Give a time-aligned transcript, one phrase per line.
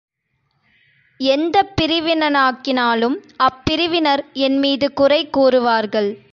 [1.19, 3.17] எந்தப் பிரிவினனாக்கினாலும்
[3.39, 6.11] அப் பிரிவினர் என்மீது குறை கூறுவார்கள்.